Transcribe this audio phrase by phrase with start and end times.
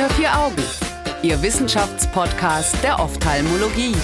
[0.00, 0.62] Unter vier Augen,
[1.22, 3.94] Ihr Wissenschaftspodcast der Ophthalmologie.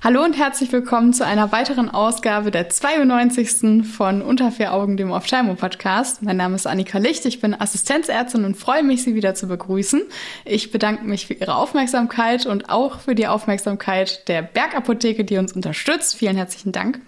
[0.00, 3.84] Hallo und herzlich willkommen zu einer weiteren Ausgabe der 92.
[3.84, 6.22] von Unter vier Augen, dem Ophthalmo-Podcast.
[6.22, 10.02] Mein Name ist Annika Licht, ich bin Assistenzärztin und freue mich, Sie wieder zu begrüßen.
[10.44, 15.52] Ich bedanke mich für Ihre Aufmerksamkeit und auch für die Aufmerksamkeit der Bergapotheke, die uns
[15.52, 16.14] unterstützt.
[16.14, 17.00] Vielen herzlichen Dank.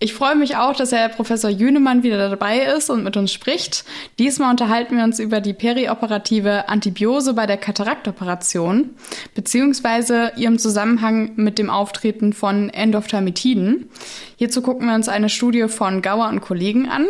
[0.00, 3.84] Ich freue mich auch, dass Herr Professor Jünemann wieder dabei ist und mit uns spricht.
[4.20, 8.90] Diesmal unterhalten wir uns über die perioperative Antibiose bei der Kataraktoperation
[9.34, 13.90] beziehungsweise ihrem Zusammenhang mit dem Auftreten von Endophthalmitiden.
[14.36, 17.06] Hierzu gucken wir uns eine Studie von Gauer und Kollegen an.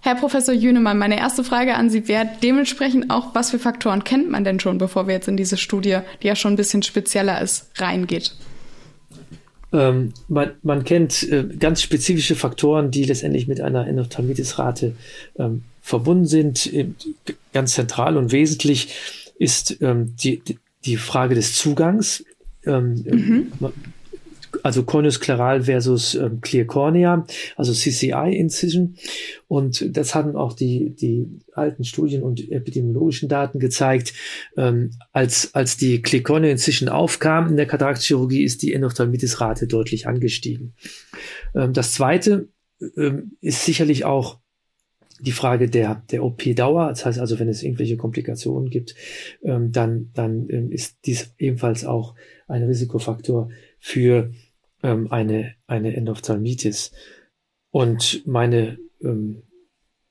[0.00, 4.30] Herr Professor Jünemann, meine erste Frage an Sie wäre dementsprechend auch, was für Faktoren kennt
[4.30, 7.40] man denn schon, bevor wir jetzt in diese Studie, die ja schon ein bisschen spezieller
[7.40, 8.36] ist, reingeht?
[9.74, 14.94] Ähm, man, man, kennt äh, ganz spezifische Faktoren, die letztendlich mit einer Endophthalmitis-Rate
[15.38, 16.70] ähm, verbunden sind.
[17.52, 18.88] Ganz zentral und wesentlich
[19.38, 20.42] ist ähm, die,
[20.84, 22.24] die Frage des Zugangs.
[22.64, 23.52] Ähm, mhm
[24.64, 28.96] also Corneoskleral versus ähm, Clear Cornea, also CCI Incision.
[29.46, 34.14] Und das hatten auch die, die alten Studien und epidemiologischen Daten gezeigt.
[34.56, 40.06] Ähm, als, als die Clear Cornea Incision aufkam in der Kataraktchirurgie, ist die Endophthalmitis-Rate deutlich
[40.08, 40.72] angestiegen.
[41.54, 42.48] Ähm, das zweite
[42.96, 44.38] ähm, ist sicherlich auch
[45.20, 48.94] die Frage der, der OP-Dauer, das heißt also, wenn es irgendwelche Komplikationen gibt,
[49.42, 52.14] ähm, dann, dann ähm, ist dies ebenfalls auch
[52.48, 54.32] ein Risikofaktor für
[54.84, 56.92] ähm, eine, eine Endophthalmitis.
[57.70, 59.42] Und meine ähm,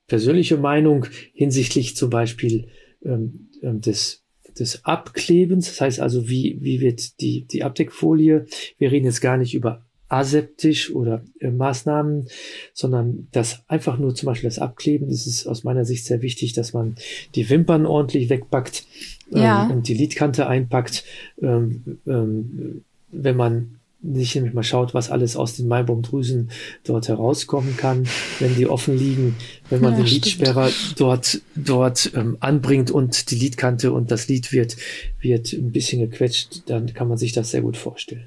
[0.06, 2.68] persönliche Meinung hinsichtlich zum Beispiel
[3.02, 4.20] ähm, ähm, des
[4.58, 8.46] des Abklebens, das heißt also, wie, wie wird die, die Abdeckfolie,
[8.78, 12.28] wir reden jetzt gar nicht über aseptisch oder äh, Maßnahmen,
[12.72, 16.52] sondern das einfach nur zum Beispiel das Abkleben, das ist aus meiner Sicht sehr wichtig,
[16.52, 16.94] dass man
[17.34, 18.84] die Wimpern ordentlich wegpackt
[19.30, 19.64] ja.
[19.64, 21.04] ähm, und die Lidkante einpackt.
[21.42, 26.50] Ähm, ähm, wenn man nicht nämlich mal schaut, was alles aus den Maibaumdrüsen
[26.84, 28.06] dort herauskommen kann,
[28.38, 29.36] wenn die offen liegen,
[29.70, 34.52] wenn man ja, den Lidsperrer dort, dort ähm, anbringt und die Lidkante und das Lid
[34.52, 34.76] wird,
[35.20, 38.26] wird ein bisschen gequetscht, dann kann man sich das sehr gut vorstellen.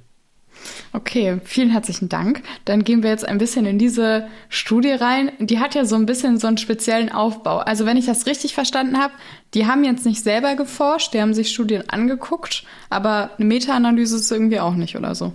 [0.94, 2.42] Okay, vielen herzlichen Dank.
[2.66, 5.32] Dann gehen wir jetzt ein bisschen in diese Studie rein.
[5.40, 7.58] Die hat ja so ein bisschen so einen speziellen Aufbau.
[7.58, 9.14] Also wenn ich das richtig verstanden habe,
[9.54, 14.32] die haben jetzt nicht selber geforscht, die haben sich Studien angeguckt, aber eine Meta-Analyse ist
[14.32, 15.34] irgendwie auch nicht oder so.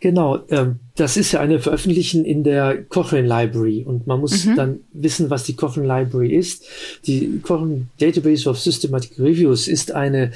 [0.00, 4.56] Genau, ähm, das ist ja eine Veröffentlichung in der Cochrane Library und man muss mhm.
[4.56, 6.64] dann wissen, was die Cochrane Library ist.
[7.06, 10.30] Die Cochrane Database of Systematic Reviews ist eine,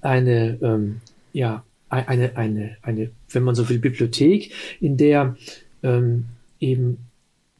[0.00, 1.00] eine, ähm,
[1.32, 5.36] ja, eine, eine, eine, wenn man so will, Bibliothek, in der
[5.82, 6.26] ähm,
[6.60, 6.98] eben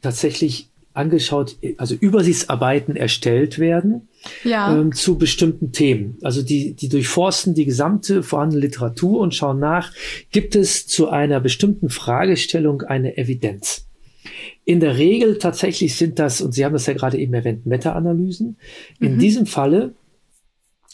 [0.01, 0.69] tatsächlich
[0.99, 4.09] angeschaut, also Übersichtsarbeiten erstellt werden
[4.45, 4.77] ja.
[4.77, 6.19] ähm, zu bestimmten Themen.
[6.23, 9.93] Also die, die durchforsten die gesamte vorhandene Literatur und schauen nach,
[10.33, 13.87] gibt es zu einer bestimmten Fragestellung eine Evidenz?
[14.65, 18.57] In der Regel tatsächlich sind das, und Sie haben das ja gerade eben erwähnt, Meta-Analysen.
[19.01, 19.19] In mhm.
[19.19, 19.95] diesem Falle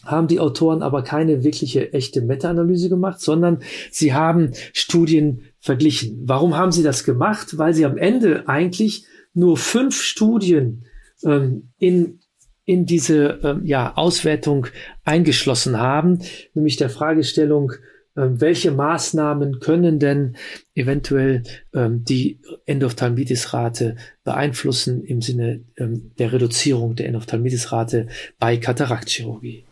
[0.04, 3.60] haben die Autoren aber keine wirkliche echte Meta-Analyse gemacht, sondern
[3.90, 6.22] sie haben Studien verglichen.
[6.26, 7.56] Warum haben sie das gemacht?
[7.56, 10.86] Weil sie am Ende eigentlich nur fünf Studien
[11.24, 12.20] ähm, in
[12.64, 14.66] in diese ähm, ja, Auswertung
[15.04, 16.20] eingeschlossen haben,
[16.54, 17.72] nämlich der Fragestellung,
[18.16, 20.36] ähm, welche Maßnahmen können denn
[20.74, 21.42] eventuell
[21.74, 28.08] ähm, die Endophthalmitis-Rate beeinflussen im Sinne ähm, der Reduzierung der Endophthalmitis-Rate
[28.38, 29.64] bei Kataraktchirurgie.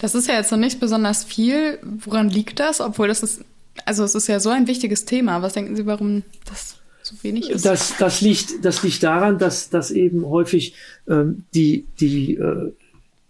[0.00, 1.78] Das ist ja jetzt noch nicht besonders viel.
[1.82, 2.80] Woran liegt das?
[2.80, 3.44] Obwohl das ist,
[3.84, 5.42] also es ist ja so ein wichtiges Thema.
[5.42, 6.79] Was denken Sie, warum das
[7.10, 7.64] zu wenig ist?
[7.64, 10.74] Das, das, liegt, das liegt daran, dass, dass eben häufig
[11.08, 12.72] ähm, die, die, äh,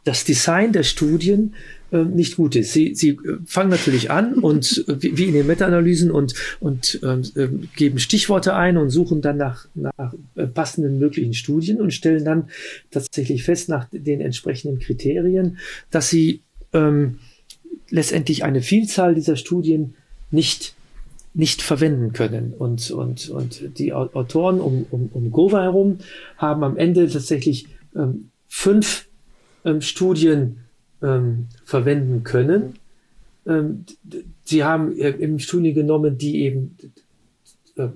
[0.04, 1.54] das Design der Studien
[1.92, 2.72] äh, nicht gut ist.
[2.72, 7.00] Sie, sie äh, fangen natürlich an und äh, wie, wie in den Meta-Analysen und, und
[7.02, 12.24] äh, geben Stichworte ein und suchen dann nach, nach äh, passenden möglichen Studien und stellen
[12.24, 12.48] dann
[12.90, 15.58] tatsächlich fest nach den entsprechenden Kriterien,
[15.90, 17.18] dass sie ähm,
[17.88, 19.94] letztendlich eine Vielzahl dieser Studien
[20.30, 20.74] nicht
[21.32, 22.54] nicht verwenden können.
[22.54, 25.98] Und, und, und die Autoren um, um, um Gova herum
[26.36, 29.08] haben am Ende tatsächlich ähm, fünf
[29.64, 30.64] ähm, Studien
[31.02, 32.74] ähm, verwenden können.
[33.46, 33.84] Ähm,
[34.44, 36.76] sie haben äh, eben Studien genommen, die eben
[37.76, 37.88] äh,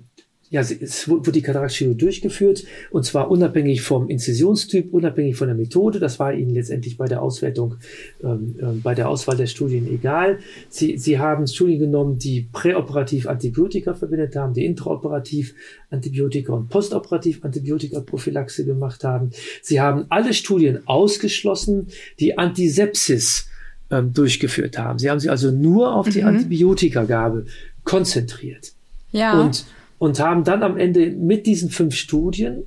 [0.54, 5.98] ja, es wurde die Kataraktchirurgie durchgeführt und zwar unabhängig vom Inzisionstyp, unabhängig von der Methode.
[5.98, 7.74] Das war ihnen letztendlich bei der Auswertung,
[8.22, 10.38] ähm, äh, bei der Auswahl der Studien egal.
[10.68, 15.56] Sie, sie haben Studien genommen, die präoperativ Antibiotika verwendet haben, die intraoperativ
[15.90, 19.30] Antibiotika und postoperativ Antibiotika-Prophylaxe gemacht haben.
[19.60, 21.88] Sie haben alle Studien ausgeschlossen,
[22.20, 23.48] die Antisepsis
[23.90, 25.00] ähm, durchgeführt haben.
[25.00, 26.28] Sie haben sich also nur auf die mhm.
[26.28, 27.46] Antibiotikagabe
[27.82, 28.70] konzentriert.
[29.10, 29.40] Ja.
[29.40, 29.64] Und
[29.98, 32.64] und haben dann am Ende mit diesen fünf Studien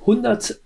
[0.00, 0.60] 100,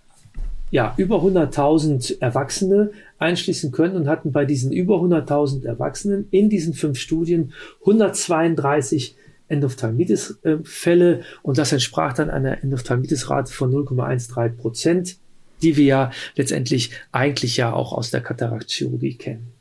[0.71, 6.75] ja, über 100.000 Erwachsene einschließen können und hatten bei diesen über 100.000 Erwachsenen in diesen
[6.75, 9.17] fünf Studien 132
[9.49, 15.17] Endophthalmitis-Fälle und das entsprach dann einer Endophthalmitis-Rate von 0,13 Prozent,
[15.63, 19.53] die wir ja letztendlich eigentlich ja auch aus der Kataraktchirurgie kennen.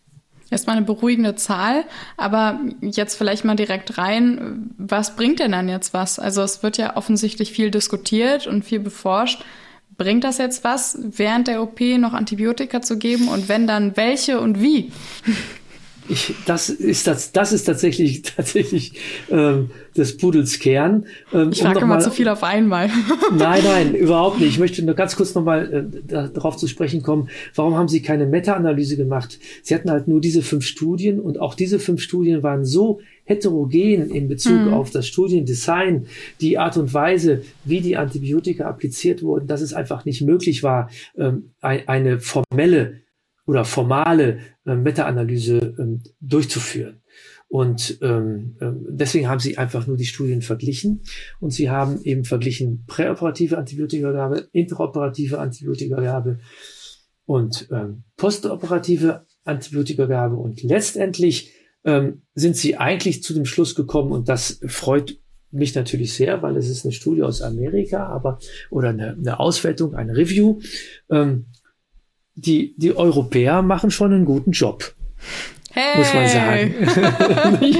[0.52, 1.86] Erstmal eine beruhigende Zahl,
[2.18, 6.20] aber jetzt vielleicht mal direkt rein, was bringt denn dann jetzt was?
[6.20, 9.44] Also es wird ja offensichtlich viel diskutiert und viel beforscht.
[9.98, 14.42] Bringt das jetzt was, während der OP noch Antibiotika zu geben und wenn dann welche
[14.42, 14.92] und wie?
[16.12, 18.94] Ich, das ist das, das ist tatsächlich tatsächlich
[19.30, 21.06] ähm, des Pudels Kern.
[21.34, 22.90] Ähm, ich frage um mal zu viel auf einmal.
[23.38, 24.50] nein, nein, überhaupt nicht.
[24.50, 27.30] Ich möchte nur ganz kurz nochmal äh, darauf zu sprechen kommen.
[27.56, 29.40] Warum haben Sie keine Meta-Analyse gemacht?
[29.64, 34.10] Sie hatten halt nur diese fünf Studien und auch diese fünf Studien waren so heterogen
[34.10, 34.74] in Bezug mhm.
[34.74, 36.08] auf das Studiendesign,
[36.42, 40.90] die Art und Weise, wie die Antibiotika appliziert wurden, dass es einfach nicht möglich war,
[41.18, 43.00] ähm, eine formelle
[43.46, 47.02] oder formale äh, Meta-Analyse ähm, durchzuführen.
[47.52, 51.02] Und ähm, ähm, deswegen haben sie einfach nur die Studien verglichen
[51.42, 56.40] und sie haben eben verglichen präoperative Antibiotikagabe, interoperative Antibiotikagabe
[57.26, 61.52] und ähm, postoperative Antibiotikagabe und letztendlich
[61.84, 65.20] ähm, sind sie eigentlich zu dem Schluss gekommen und das freut
[65.52, 68.40] mich natürlich sehr, weil es ist eine Studie aus Amerika, aber
[68.70, 70.60] oder eine, eine Auswertung, eine Review.
[71.10, 71.48] Ähm,
[72.36, 74.94] die, die Europäer machen schon einen guten Job.
[75.72, 75.98] Hey.
[75.98, 77.60] Muss man sagen.
[77.62, 77.80] nicht,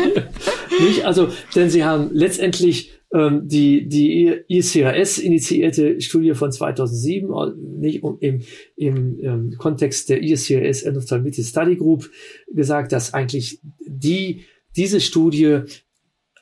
[0.80, 7.52] nicht, also, denn sie haben letztendlich ähm, die, die ICRS initiierte Studie von 2007, äh,
[7.80, 8.42] nicht um, im,
[8.78, 12.10] im ähm, Kontext der ICRS Endophthalmitis Study Group
[12.54, 14.46] gesagt, dass eigentlich die,
[14.78, 15.62] diese Studie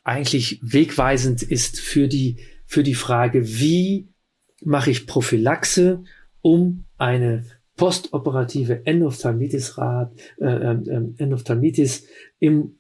[0.04, 4.10] eigentlich wegweisend ist für die, für die Frage, wie
[4.64, 6.04] mache ich Prophylaxe,
[6.42, 7.46] um eine
[7.80, 10.06] postoperative Endophthalmitis, äh,
[10.42, 12.04] äh, Endophthalmitis
[12.40, 12.76] im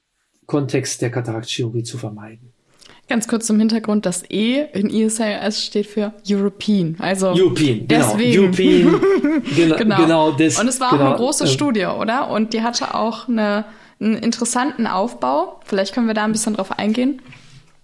[0.45, 2.51] Kontext der Kataraktchirurgie zu vermeiden.
[3.07, 6.97] Ganz kurz zum Hintergrund, das E in ESIS steht für European.
[6.99, 8.13] Also European, genau.
[8.17, 8.43] Deswegen.
[8.43, 9.01] European,
[9.55, 9.97] genau, genau.
[9.97, 12.29] genau des, Und es war genau, auch eine große äh, Studie, oder?
[12.29, 13.63] Und die hatte auch eine,
[14.01, 15.61] einen interessanten Aufbau.
[15.63, 17.21] Vielleicht können wir da ein bisschen drauf eingehen.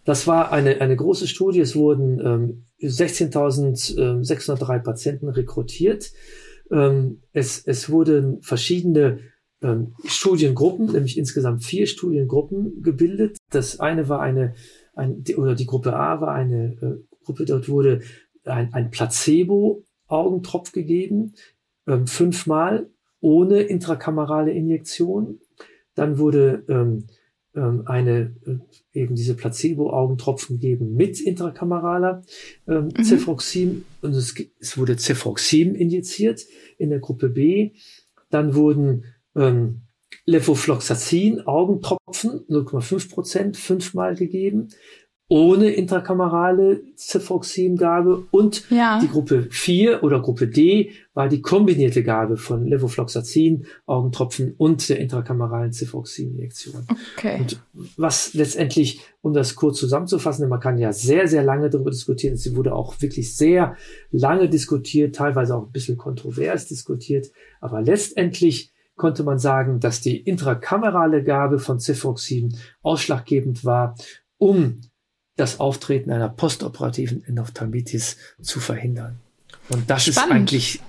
[0.04, 1.62] Das war eine, eine große Studie.
[1.62, 6.12] Es wurden ähm, 16.603 Patienten rekrutiert.
[6.72, 9.20] Ähm, es, es wurden verschiedene
[9.62, 13.38] ähm, Studiengruppen, nämlich insgesamt vier Studiengruppen gebildet.
[13.50, 14.54] Das eine war eine,
[14.94, 18.02] ein, oder die Gruppe A war eine äh, Gruppe, dort wurde
[18.44, 21.34] ein, ein Placebo-Augentropf gegeben,
[21.88, 22.90] ähm, fünfmal
[23.22, 25.40] ohne intrakamerale Injektion.
[25.96, 27.08] Dann wurde ähm,
[27.86, 32.24] eine äh, eben diese Placebo-Augentropfen geben mit intrakrameraler
[32.68, 33.04] ähm, mhm.
[33.04, 36.46] Cefuroxim und es, es, wurde Cefuroxim injiziert
[36.78, 37.72] in der Gruppe B.
[38.30, 39.06] Dann wurden
[39.36, 39.82] ähm,
[40.26, 44.70] Levofloxacin Augentropfen 0,5 Prozent fünfmal gegeben
[45.28, 49.00] ohne intrakamerale Cefoxim-Gabe und ja.
[49.00, 55.00] die Gruppe 4 oder Gruppe D war die kombinierte Gabe von Levofloxacin, Augentropfen und der
[55.00, 56.86] intrakameralen Cefoxim-Injektion.
[57.18, 57.40] Okay.
[57.40, 57.60] Und
[57.98, 62.56] was letztendlich, um das kurz zusammenzufassen, man kann ja sehr, sehr lange darüber diskutieren, sie
[62.56, 63.76] wurde auch wirklich sehr
[64.12, 70.18] lange diskutiert, teilweise auch ein bisschen kontrovers diskutiert, aber letztendlich konnte man sagen, dass die
[70.18, 73.96] intrakamerale Gabe von Cefoxim ausschlaggebend war,
[74.38, 74.82] um
[75.36, 79.20] das Auftreten einer postoperativen Endophthalmitis zu verhindern.
[79.70, 80.32] Und das Spannend.
[80.32, 80.80] ist eigentlich,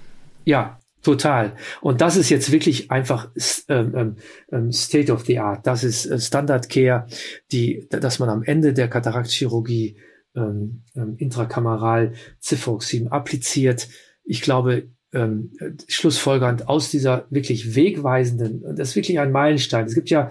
[0.45, 1.53] ja, total.
[1.81, 3.31] Und das ist jetzt wirklich einfach
[3.69, 4.17] ähm, ähm,
[4.51, 5.67] ähm, State of the Art.
[5.67, 7.07] Das ist äh, Standard Care,
[7.53, 9.97] die, dass man am Ende der Kataraktchirurgie
[10.35, 13.89] ähm, ähm, intrakameral Cifoxim appliziert.
[14.25, 15.53] Ich glaube, ähm,
[15.89, 19.87] schlussfolgernd aus dieser wirklich wegweisenden, das ist wirklich ein Meilenstein.
[19.87, 20.31] Es gibt ja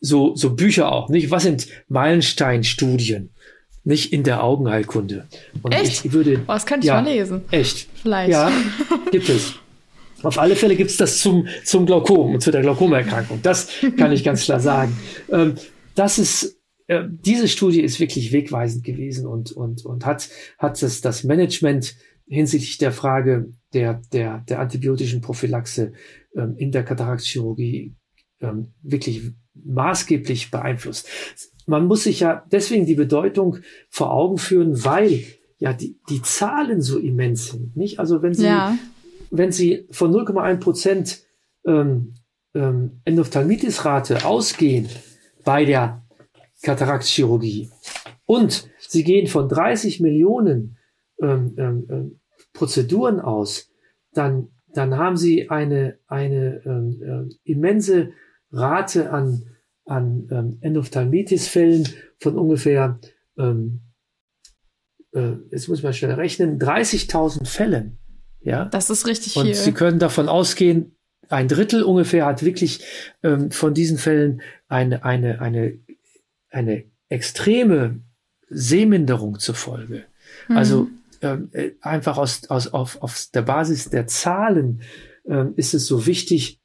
[0.00, 1.30] so, so Bücher auch, nicht?
[1.30, 3.30] Was sind Meilensteinstudien?
[3.86, 5.28] nicht in der Augenheilkunde.
[5.62, 6.04] Und echt?
[6.04, 7.42] Ich würde, oh, das könnte ich ja, mal lesen.
[7.52, 7.88] Echt?
[7.94, 8.32] Vielleicht.
[8.32, 8.50] Ja,
[9.12, 9.54] gibt es.
[10.24, 13.40] Auf alle Fälle gibt es das zum, zum Glaukom und zu der Glaukomerkrankung.
[13.42, 14.96] Das kann ich ganz klar sagen.
[15.30, 15.54] Ähm,
[15.94, 21.00] das ist äh, diese Studie ist wirklich wegweisend gewesen und, und, und hat, hat das,
[21.00, 21.96] das Management
[22.28, 25.92] hinsichtlich der Frage der, der, der antibiotischen Prophylaxe
[26.36, 27.94] ähm, in der Kataraktchirurgie
[28.40, 29.32] ähm, wirklich
[29.64, 31.08] maßgeblich beeinflusst.
[31.66, 33.58] Man muss sich ja deswegen die Bedeutung
[33.88, 35.24] vor Augen führen, weil
[35.58, 37.76] ja die, die Zahlen so immens sind.
[37.76, 37.98] Nicht?
[37.98, 38.76] Also wenn Sie, ja.
[39.30, 41.22] wenn Sie von 0,1 Prozent
[41.66, 42.14] ähm,
[42.54, 44.88] ähm, Endophthalmitis-Rate ausgehen
[45.44, 46.04] bei der
[46.62, 47.70] Kataraktchirurgie
[48.24, 50.76] und Sie gehen von 30 Millionen
[51.20, 52.20] ähm, ähm, ähm,
[52.52, 53.70] Prozeduren aus,
[54.12, 58.10] dann, dann haben Sie eine, eine ähm, äh, immense
[58.50, 59.42] Rate an,
[59.84, 61.88] an ähm, Endophthalmitis-Fällen
[62.20, 62.98] von ungefähr,
[63.38, 63.82] ähm,
[65.12, 67.98] äh, jetzt muss man schnell rechnen, 30.000 Fällen.
[68.40, 68.66] Ja?
[68.66, 69.54] Das ist richtig Und viel.
[69.54, 70.96] Sie können davon ausgehen,
[71.28, 72.84] ein Drittel ungefähr hat wirklich
[73.22, 75.78] ähm, von diesen Fällen eine, eine, eine,
[76.50, 78.00] eine extreme
[78.48, 80.04] Sehminderung zur Folge.
[80.48, 80.56] Mhm.
[80.56, 80.88] Also
[81.22, 84.82] ähm, äh, einfach aus, aus, auf, auf der Basis der Zahlen
[85.26, 86.60] ähm, ist es so wichtig,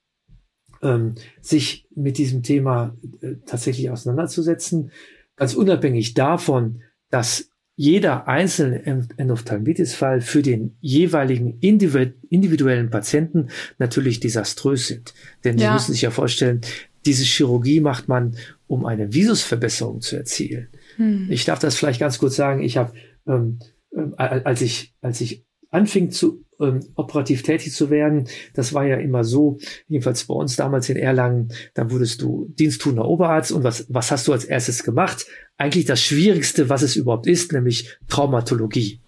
[0.81, 4.91] ähm, sich mit diesem Thema äh, tatsächlich auseinanderzusetzen.
[5.35, 8.85] Ganz unabhängig davon, dass jeder einzelne
[9.17, 13.47] Endophthalmitis-Fall für den jeweiligen individuellen Patienten
[13.79, 15.13] natürlich desaströs sind.
[15.43, 15.69] Denn ja.
[15.69, 16.61] Sie müssen sich ja vorstellen,
[17.05, 18.35] diese Chirurgie macht man,
[18.67, 20.67] um eine Visusverbesserung zu erzielen.
[20.97, 21.27] Hm.
[21.31, 22.61] Ich darf das vielleicht ganz kurz sagen.
[22.61, 22.93] Ich habe,
[23.25, 23.59] ähm,
[23.95, 28.97] äh, als ich als ich anfing zu ähm, operativ tätig zu werden, das war ja
[28.97, 33.85] immer so, jedenfalls bei uns damals in Erlangen, dann wurdest du diensttuender Oberarzt und was,
[33.89, 35.25] was hast du als erstes gemacht?
[35.57, 38.99] Eigentlich das Schwierigste, was es überhaupt ist, nämlich Traumatologie.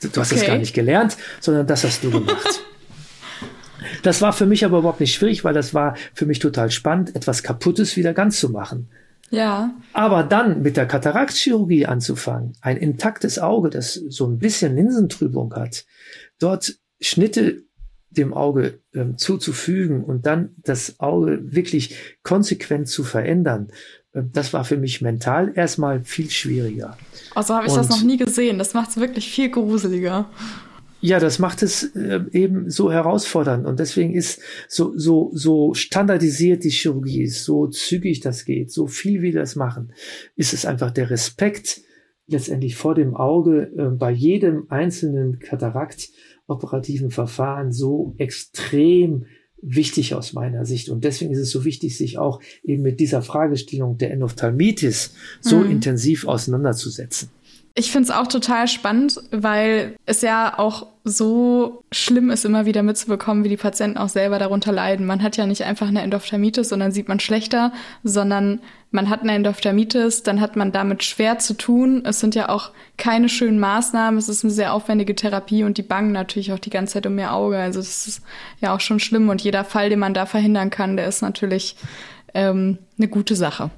[0.00, 0.40] Du hast okay.
[0.40, 2.62] das gar nicht gelernt, sondern das hast du gemacht.
[4.02, 7.16] Das war für mich aber überhaupt nicht schwierig, weil das war für mich total spannend,
[7.16, 8.88] etwas Kaputtes wieder ganz zu machen.
[9.30, 9.74] Ja.
[9.92, 15.84] Aber dann mit der Kataraktchirurgie anzufangen, ein intaktes Auge, das so ein bisschen Linsentrübung hat,
[16.38, 17.64] dort Schnitte
[18.10, 23.68] dem Auge ähm, zuzufügen und dann das Auge wirklich konsequent zu verändern,
[24.12, 26.96] äh, das war für mich mental erstmal viel schwieriger.
[27.34, 28.58] Also habe ich und, das noch nie gesehen.
[28.58, 30.30] Das macht es wirklich viel gruseliger.
[31.00, 36.64] Ja, das macht es äh, eben so herausfordernd und deswegen ist so so so standardisiert
[36.64, 39.92] die Chirurgie ist, so zügig das geht, so viel wie das machen,
[40.34, 41.82] ist es einfach der Respekt
[42.26, 46.08] letztendlich vor dem Auge äh, bei jedem einzelnen Katarakt
[46.46, 49.26] operativen Verfahren so extrem
[49.66, 50.90] wichtig aus meiner Sicht.
[50.90, 55.58] Und deswegen ist es so wichtig, sich auch eben mit dieser Fragestellung der Endophthalmitis so
[55.58, 55.70] mhm.
[55.70, 57.30] intensiv auseinanderzusetzen.
[57.76, 62.84] Ich finde es auch total spannend, weil es ja auch so schlimm ist, immer wieder
[62.84, 65.06] mitzubekommen, wie die Patienten auch selber darunter leiden.
[65.06, 67.72] Man hat ja nicht einfach eine Endophthalmitis und dann sieht man schlechter,
[68.04, 68.60] sondern
[68.92, 72.02] man hat eine Endophthalmitis, dann hat man damit schwer zu tun.
[72.06, 75.82] Es sind ja auch keine schönen Maßnahmen, es ist eine sehr aufwendige Therapie und die
[75.82, 77.58] bangen natürlich auch die ganze Zeit um ihr Auge.
[77.58, 78.22] Also das ist
[78.60, 81.76] ja auch schon schlimm und jeder Fall, den man da verhindern kann, der ist natürlich
[82.34, 83.70] ähm, eine gute Sache.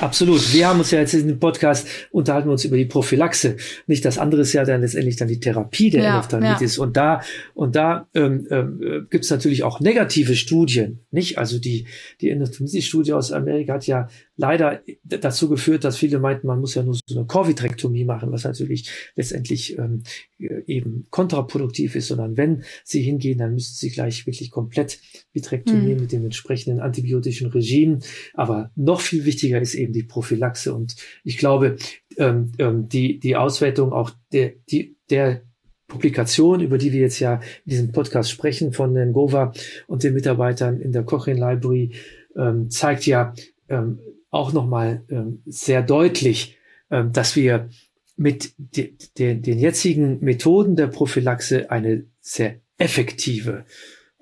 [0.00, 0.52] Absolut.
[0.52, 3.56] Wir haben uns ja jetzt in dem Podcast unterhalten wir uns über die Prophylaxe.
[3.86, 6.26] Nicht das andere ist ja dann letztendlich dann die Therapie der ja.
[6.30, 6.82] Ja.
[6.82, 7.20] Und da
[7.54, 11.00] und da ähm, ähm, gibt es natürlich auch negative Studien.
[11.10, 11.86] Nicht also die
[12.20, 16.82] die Endophthalmitis-Studie aus Amerika hat ja leider dazu geführt, dass viele meinten, man muss ja
[16.82, 20.02] nur so eine Korvitrektomie machen, was natürlich letztendlich ähm,
[20.38, 24.98] eben kontraproduktiv ist, sondern wenn sie hingehen, dann müssen sie gleich wirklich komplett
[25.32, 26.00] vitrektomieren mhm.
[26.00, 27.98] mit dem entsprechenden antibiotischen Regime.
[28.34, 30.74] Aber noch viel wichtiger ist eben die Prophylaxe.
[30.74, 31.76] Und ich glaube,
[32.16, 35.42] ähm, ähm, die, die Auswertung auch der, die, der
[35.86, 37.34] Publikation, über die wir jetzt ja
[37.64, 39.52] in diesem Podcast sprechen, von Ngova
[39.86, 41.92] und den Mitarbeitern in der Cochrane Library,
[42.36, 43.34] ähm, zeigt ja
[43.68, 46.58] ähm, auch nochmal ähm, sehr deutlich,
[46.90, 47.68] ähm, dass wir
[48.16, 53.64] mit de, de, den jetzigen Methoden der Prophylaxe eine sehr effektive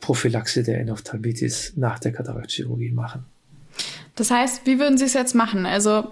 [0.01, 3.25] Prophylaxe der Endophthalmitis nach der Kataraktchirurgie machen.
[4.17, 5.67] Das heißt, wie würden Sie es jetzt machen?
[5.67, 6.05] Also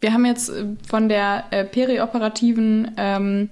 [0.00, 3.50] wir haben jetzt äh, von der äh, perioperativen ähm,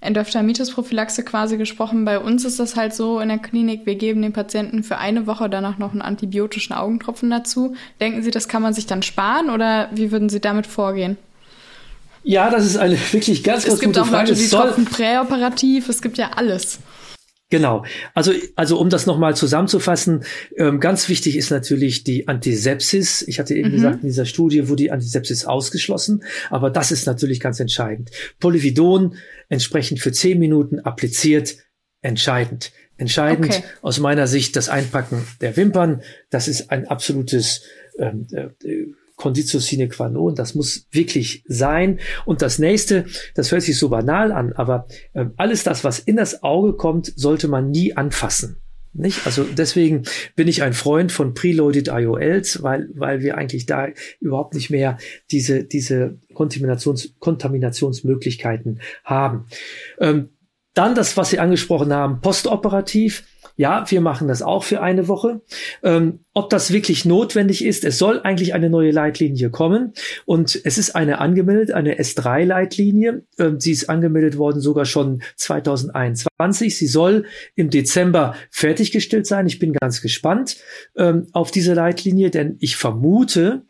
[0.00, 2.04] Endophthalmitis-Prophylaxe quasi gesprochen.
[2.04, 5.26] Bei uns ist das halt so in der Klinik, wir geben den Patienten für eine
[5.26, 7.74] Woche danach noch einen antibiotischen Augentropfen dazu.
[8.00, 11.16] Denken Sie, das kann man sich dann sparen oder wie würden Sie damit vorgehen?
[12.22, 14.32] Ja, das ist eine wirklich ganz, ganz gute Frage.
[14.32, 16.80] Es gibt auch Leute, die tropfen präoperativ, es gibt ja alles.
[17.54, 17.84] Genau.
[18.14, 20.24] Also, also um das nochmal zusammenzufassen,
[20.56, 23.22] ähm, ganz wichtig ist natürlich die Antisepsis.
[23.22, 23.74] Ich hatte eben mhm.
[23.74, 28.10] gesagt, in dieser Studie wurde die Antisepsis ausgeschlossen, aber das ist natürlich ganz entscheidend.
[28.40, 29.14] Polyvidon
[29.48, 31.58] entsprechend für zehn Minuten appliziert,
[32.02, 32.72] entscheidend.
[32.96, 33.62] Entscheidend okay.
[33.82, 36.02] aus meiner Sicht das Einpacken der Wimpern.
[36.30, 37.62] Das ist ein absolutes
[38.00, 38.48] ähm, äh,
[39.16, 42.00] Conditio sine qua non, das muss wirklich sein.
[42.24, 46.16] Und das nächste, das hört sich so banal an, aber äh, alles das, was in
[46.16, 48.56] das Auge kommt, sollte man nie anfassen.
[48.96, 49.26] Nicht?
[49.26, 50.04] Also deswegen
[50.36, 53.88] bin ich ein Freund von Preloaded IOLs, weil, weil wir eigentlich da
[54.20, 54.98] überhaupt nicht mehr
[55.32, 59.46] diese, diese Kontaminations, Kontaminationsmöglichkeiten haben.
[59.98, 60.28] Ähm,
[60.74, 63.24] dann das, was Sie angesprochen haben, postoperativ.
[63.56, 65.40] Ja, wir machen das auch für eine Woche.
[65.82, 69.92] Ähm, ob das wirklich notwendig ist, es soll eigentlich eine neue Leitlinie kommen
[70.24, 73.22] und es ist eine angemeldet, eine S3-Leitlinie.
[73.38, 76.76] Ähm, sie ist angemeldet worden sogar schon 2021.
[76.76, 79.46] Sie soll im Dezember fertiggestellt sein.
[79.46, 80.56] Ich bin ganz gespannt
[80.96, 83.62] ähm, auf diese Leitlinie, denn ich vermute,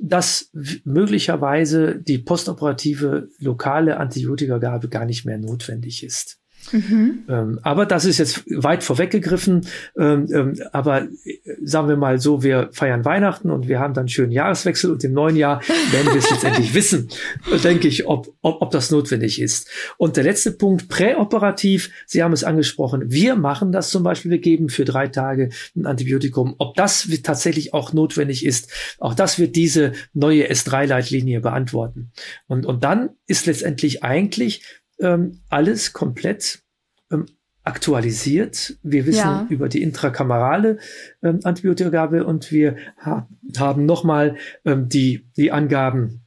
[0.00, 0.50] dass
[0.84, 6.37] möglicherweise die postoperative lokale Antibiotikagabe gar nicht mehr notwendig ist.
[6.72, 7.24] Mhm.
[7.28, 9.66] Ähm, aber das ist jetzt weit vorweggegriffen.
[9.98, 14.02] Ähm, ähm, aber äh, sagen wir mal so, wir feiern Weihnachten und wir haben dann
[14.02, 15.60] einen schönen Jahreswechsel und im neuen Jahr
[15.90, 17.08] werden wir es letztendlich wissen,
[17.64, 19.68] denke ich, ob, ob, ob das notwendig ist.
[19.96, 24.38] Und der letzte Punkt, präoperativ, Sie haben es angesprochen, wir machen das zum Beispiel, wir
[24.38, 26.54] geben für drei Tage ein Antibiotikum.
[26.58, 32.10] Ob das tatsächlich auch notwendig ist, auch das wird diese neue S3-Leitlinie beantworten.
[32.46, 34.62] Und, und dann ist letztendlich eigentlich
[35.00, 36.62] ähm, alles komplett
[37.10, 37.26] ähm,
[37.64, 38.78] aktualisiert.
[38.82, 39.46] Wir wissen ja.
[39.50, 40.78] über die intrakamerale
[41.22, 43.28] ähm, Antibiotikagabe und wir ha
[43.58, 46.22] haben nochmal ähm, die, die Angaben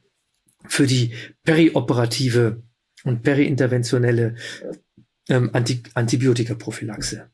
[0.66, 2.62] für die perioperative
[3.04, 4.36] und periinterventionelle
[5.28, 7.31] ähm, Anti Antibiotikaprophylaxe.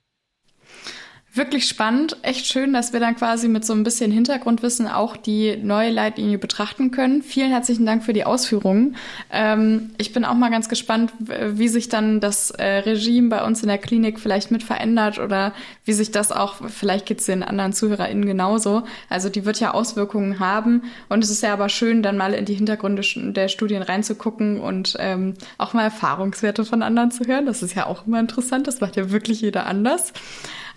[1.39, 5.57] Wirklich spannend, echt schön, dass wir dann quasi mit so ein bisschen Hintergrundwissen auch die
[5.57, 7.23] neue Leitlinie betrachten können.
[7.23, 8.97] Vielen herzlichen Dank für die Ausführungen.
[9.31, 13.63] Ähm, ich bin auch mal ganz gespannt, wie sich dann das äh, Regime bei uns
[13.63, 15.53] in der Klinik vielleicht mit verändert oder
[15.85, 18.83] wie sich das auch, vielleicht geht es den anderen ZuhörerInnen genauso.
[19.09, 22.47] Also die wird ja Auswirkungen haben und es ist ja aber schön, dann mal in
[22.47, 23.03] die Hintergründe
[23.33, 27.47] der Studien reinzugucken und ähm, auch mal Erfahrungswerte von anderen zu hören.
[27.47, 30.13] Das ist ja auch immer interessant, das macht ja wirklich jeder anders.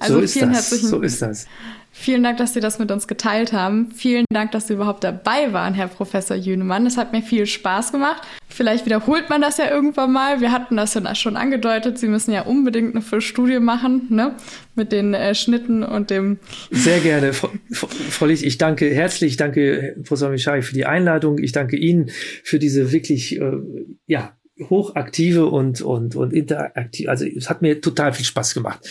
[0.02, 0.58] Also so vielen das.
[0.58, 1.48] herzlichen so ist das.
[1.94, 3.92] Vielen Dank, dass Sie das mit uns geteilt haben.
[3.92, 6.86] Vielen Dank, dass Sie überhaupt dabei waren, Herr Professor Jünemann.
[6.86, 8.22] Es hat mir viel Spaß gemacht.
[8.48, 10.40] Vielleicht wiederholt man das ja irgendwann mal.
[10.40, 11.98] Wir hatten das ja schon angedeutet.
[11.98, 14.36] Sie müssen ja unbedingt eine Studie machen, ne?
[14.74, 16.40] Mit den äh, Schnitten und dem.
[16.72, 18.44] Sehr gerne, Frau, Frau Licht.
[18.44, 21.40] Ich danke herzlich, danke Professor Michai für die Einladung.
[21.40, 22.10] Ich danke Ihnen
[22.44, 23.52] für diese wirklich, äh,
[24.08, 24.34] ja,
[24.70, 27.10] hochaktive und, und, und interaktiv.
[27.10, 28.88] Also es hat mir total viel Spaß gemacht,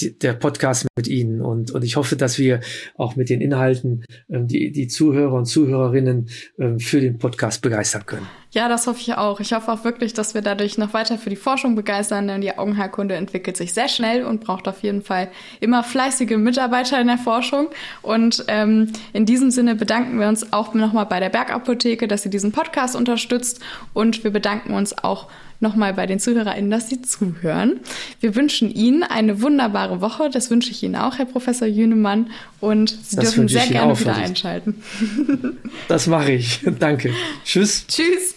[0.00, 1.40] die, der Podcast mit Ihnen.
[1.40, 2.60] Und, und ich hoffe, dass wir
[2.96, 8.06] auch mit den Inhalten ähm, die, die Zuhörer und Zuhörerinnen ähm, für den Podcast begeistern
[8.06, 8.26] können.
[8.54, 9.40] Ja, das hoffe ich auch.
[9.40, 12.56] Ich hoffe auch wirklich, dass wir dadurch noch weiter für die Forschung begeistern, denn die
[12.56, 17.18] Augenheilkunde entwickelt sich sehr schnell und braucht auf jeden Fall immer fleißige Mitarbeiter in der
[17.18, 17.66] Forschung.
[18.00, 22.30] Und ähm, in diesem Sinne bedanken wir uns auch nochmal bei der Bergapotheke, dass sie
[22.30, 23.58] diesen Podcast unterstützt.
[23.92, 25.26] Und wir bedanken uns auch
[25.58, 27.80] nochmal bei den ZuhörerInnen, dass sie zuhören.
[28.20, 30.30] Wir wünschen Ihnen eine wunderbare Woche.
[30.30, 32.30] Das wünsche ich Ihnen auch, Herr Professor Jünemann.
[32.60, 34.80] Und Sie das dürfen sehr gerne wieder einschalten.
[35.88, 36.60] Das mache ich.
[36.78, 37.12] Danke.
[37.44, 37.84] Tschüss.
[37.88, 38.36] Tschüss.